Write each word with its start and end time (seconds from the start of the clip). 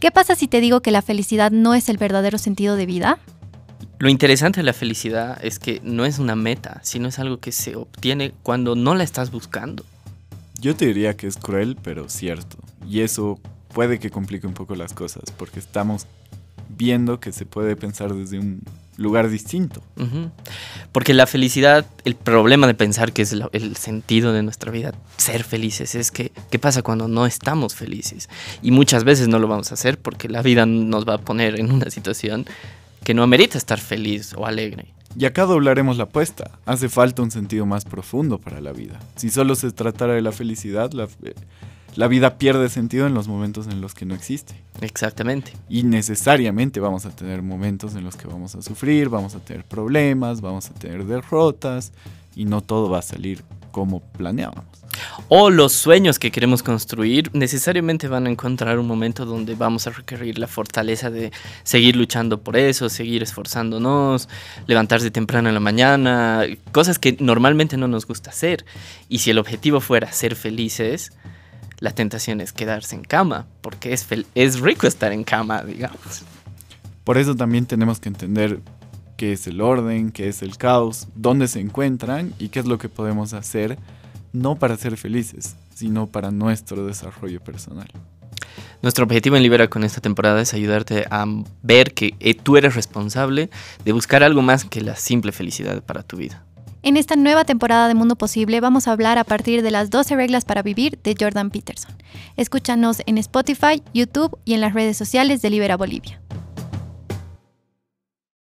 ¿Qué 0.00 0.10
pasa 0.10 0.34
si 0.34 0.48
te 0.48 0.60
digo 0.60 0.80
que 0.80 0.90
la 0.90 1.02
felicidad 1.02 1.50
no 1.50 1.74
es 1.74 1.88
el 1.88 1.96
verdadero 1.96 2.38
sentido 2.38 2.76
de 2.76 2.86
vida? 2.86 3.18
Lo 3.98 4.08
interesante 4.08 4.60
de 4.60 4.64
la 4.64 4.72
felicidad 4.72 5.38
es 5.42 5.58
que 5.58 5.80
no 5.82 6.04
es 6.04 6.18
una 6.18 6.36
meta, 6.36 6.80
sino 6.82 7.08
es 7.08 7.18
algo 7.18 7.38
que 7.38 7.52
se 7.52 7.76
obtiene 7.76 8.32
cuando 8.42 8.74
no 8.74 8.94
la 8.94 9.04
estás 9.04 9.30
buscando. 9.30 9.84
Yo 10.60 10.74
te 10.74 10.86
diría 10.86 11.16
que 11.16 11.26
es 11.26 11.36
cruel, 11.36 11.76
pero 11.82 12.08
cierto. 12.08 12.58
Y 12.88 13.00
eso 13.00 13.40
puede 13.72 13.98
que 13.98 14.10
complique 14.10 14.46
un 14.46 14.54
poco 14.54 14.74
las 14.74 14.92
cosas, 14.92 15.30
porque 15.36 15.58
estamos 15.58 16.06
viendo 16.68 17.20
que 17.20 17.32
se 17.32 17.46
puede 17.46 17.76
pensar 17.76 18.14
desde 18.14 18.38
un 18.38 18.62
lugar 18.96 19.28
distinto. 19.28 19.82
Porque 20.92 21.14
la 21.14 21.26
felicidad, 21.26 21.86
el 22.04 22.14
problema 22.14 22.66
de 22.66 22.74
pensar 22.74 23.12
que 23.12 23.22
es 23.22 23.32
el, 23.32 23.76
sentido 23.76 24.32
de 24.32 24.42
nuestra 24.42 24.70
vida, 24.70 24.92
ser 25.16 25.44
felices, 25.44 25.94
es 25.94 26.10
que, 26.10 26.32
¿qué 26.50 26.58
pasa 26.58 26.82
cuando 26.82 27.08
no 27.08 27.26
estamos 27.26 27.74
felices? 27.74 28.28
Y 28.62 28.70
muchas 28.70 29.04
veces 29.04 29.28
no 29.28 29.38
lo 29.38 29.48
vamos 29.48 29.70
a 29.70 29.74
hacer 29.74 29.98
porque 29.98 30.28
la 30.28 30.42
vida 30.42 30.66
nos 30.66 31.06
va 31.08 31.14
a 31.14 31.18
poner 31.18 31.58
en 31.58 31.72
una 31.72 31.90
situación 31.90 32.46
que 33.02 33.14
no 33.14 33.22
amerita 33.22 33.58
estar 33.58 33.80
feliz 33.80 34.34
o 34.36 34.46
alegre. 34.46 34.86
Y 35.16 35.26
acá 35.26 35.44
doblaremos 35.44 35.96
la 35.96 36.04
apuesta. 36.04 36.50
Hace 36.66 36.88
falta 36.88 37.22
un 37.22 37.30
sentido 37.30 37.66
más 37.66 37.84
profundo 37.84 38.38
para 38.38 38.60
la 38.60 38.72
vida. 38.72 38.98
Si 39.16 39.30
solo 39.30 39.54
se 39.54 39.70
tratara 39.70 40.14
de 40.14 40.22
la 40.22 40.32
felicidad, 40.32 40.92
la, 40.92 41.08
la 41.96 42.08
vida 42.08 42.38
pierde 42.38 42.68
sentido 42.68 43.06
en 43.06 43.14
los 43.14 43.28
momentos 43.28 43.66
en 43.66 43.80
los 43.80 43.94
que 43.94 44.04
no 44.04 44.14
existe. 44.14 44.54
Exactamente. 44.80 45.52
Y 45.68 45.84
necesariamente 45.84 46.80
vamos 46.80 47.06
a 47.06 47.10
tener 47.10 47.42
momentos 47.42 47.94
en 47.94 48.04
los 48.04 48.16
que 48.16 48.26
vamos 48.26 48.54
a 48.54 48.62
sufrir, 48.62 49.08
vamos 49.08 49.34
a 49.34 49.40
tener 49.40 49.64
problemas, 49.64 50.40
vamos 50.40 50.70
a 50.70 50.74
tener 50.74 51.04
derrotas 51.04 51.92
y 52.34 52.44
no 52.44 52.60
todo 52.60 52.90
va 52.90 52.98
a 52.98 53.02
salir 53.02 53.44
como 53.70 54.00
planeábamos. 54.00 54.84
O 55.28 55.50
los 55.50 55.72
sueños 55.72 56.18
que 56.18 56.30
queremos 56.30 56.62
construir 56.62 57.30
necesariamente 57.32 58.06
van 58.06 58.26
a 58.26 58.30
encontrar 58.30 58.78
un 58.78 58.86
momento 58.86 59.24
donde 59.24 59.54
vamos 59.54 59.86
a 59.86 59.90
requerir 59.90 60.38
la 60.38 60.46
fortaleza 60.46 61.10
de 61.10 61.32
seguir 61.64 61.96
luchando 61.96 62.40
por 62.40 62.56
eso, 62.56 62.88
seguir 62.88 63.22
esforzándonos, 63.22 64.28
levantarse 64.66 65.10
temprano 65.10 65.48
en 65.48 65.54
la 65.54 65.60
mañana, 65.60 66.44
cosas 66.72 66.98
que 66.98 67.16
normalmente 67.18 67.76
no 67.76 67.88
nos 67.88 68.06
gusta 68.06 68.30
hacer. 68.30 68.64
Y 69.08 69.18
si 69.18 69.30
el 69.30 69.38
objetivo 69.38 69.80
fuera 69.80 70.12
ser 70.12 70.36
felices, 70.36 71.12
la 71.84 71.90
tentación 71.90 72.40
es 72.40 72.54
quedarse 72.54 72.96
en 72.96 73.02
cama, 73.02 73.46
porque 73.60 73.92
es, 73.92 74.08
es 74.34 74.60
rico 74.60 74.86
estar 74.86 75.12
en 75.12 75.22
cama, 75.22 75.62
digamos. 75.62 76.22
Por 77.04 77.18
eso 77.18 77.36
también 77.36 77.66
tenemos 77.66 78.00
que 78.00 78.08
entender 78.08 78.60
qué 79.18 79.34
es 79.34 79.46
el 79.46 79.60
orden, 79.60 80.10
qué 80.10 80.28
es 80.28 80.40
el 80.40 80.56
caos, 80.56 81.08
dónde 81.14 81.46
se 81.46 81.60
encuentran 81.60 82.32
y 82.38 82.48
qué 82.48 82.60
es 82.60 82.64
lo 82.64 82.78
que 82.78 82.88
podemos 82.88 83.34
hacer, 83.34 83.78
no 84.32 84.56
para 84.56 84.78
ser 84.78 84.96
felices, 84.96 85.56
sino 85.74 86.06
para 86.06 86.30
nuestro 86.30 86.86
desarrollo 86.86 87.44
personal. 87.44 87.88
Nuestro 88.80 89.04
objetivo 89.04 89.36
en 89.36 89.42
Libera 89.42 89.68
con 89.68 89.84
esta 89.84 90.00
temporada 90.00 90.40
es 90.40 90.54
ayudarte 90.54 91.04
a 91.10 91.26
ver 91.62 91.92
que 91.92 92.14
eh, 92.18 92.32
tú 92.32 92.56
eres 92.56 92.74
responsable 92.74 93.50
de 93.84 93.92
buscar 93.92 94.22
algo 94.22 94.40
más 94.40 94.64
que 94.64 94.80
la 94.80 94.96
simple 94.96 95.32
felicidad 95.32 95.82
para 95.82 96.02
tu 96.02 96.16
vida. 96.16 96.46
En 96.86 96.98
esta 96.98 97.16
nueva 97.16 97.46
temporada 97.46 97.88
de 97.88 97.94
Mundo 97.94 98.14
Posible 98.14 98.60
vamos 98.60 98.86
a 98.86 98.92
hablar 98.92 99.16
a 99.16 99.24
partir 99.24 99.62
de 99.62 99.70
las 99.70 99.88
12 99.88 100.16
reglas 100.16 100.44
para 100.44 100.60
vivir 100.60 100.98
de 101.02 101.16
Jordan 101.18 101.48
Peterson. 101.48 101.96
Escúchanos 102.36 103.00
en 103.06 103.16
Spotify, 103.16 103.82
YouTube 103.94 104.38
y 104.44 104.52
en 104.52 104.60
las 104.60 104.74
redes 104.74 104.98
sociales 104.98 105.40
de 105.40 105.48
Libera 105.48 105.78
Bolivia. 105.78 106.20